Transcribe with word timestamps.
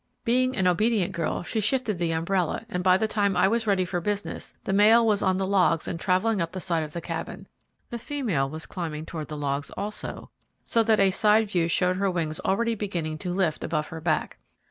Being 0.25 0.57
an 0.57 0.65
obedient 0.65 1.11
girl, 1.11 1.43
she 1.43 1.59
shifted 1.59 1.99
the 1.99 2.11
umbrella, 2.13 2.65
and 2.69 2.83
by 2.83 2.97
the 2.97 3.07
time 3.07 3.37
I 3.37 3.47
was 3.47 3.67
ready 3.67 3.85
for 3.85 4.01
business, 4.01 4.55
the 4.63 4.73
male 4.73 5.05
was 5.05 5.21
on 5.21 5.37
the 5.37 5.45
logs 5.45 5.87
and 5.87 5.99
travelling 5.99 6.41
up 6.41 6.51
the 6.53 6.59
side 6.59 6.81
of 6.81 6.91
the 6.93 7.01
Cabin. 7.01 7.45
The 7.91 7.99
female 7.99 8.49
was 8.49 8.65
climbing 8.65 9.05
toward 9.05 9.27
the 9.27 9.37
logs 9.37 9.69
also, 9.77 10.31
so 10.63 10.81
that 10.81 10.99
a 10.99 11.11
side 11.11 11.49
view 11.49 11.67
showed 11.67 11.97
her 11.97 12.09
wings 12.09 12.39
already 12.39 12.73
beginning 12.73 13.19
to 13.19 13.29
lift 13.29 13.63
above 13.63 13.89
her 13.89 14.01
back. 14.01 14.39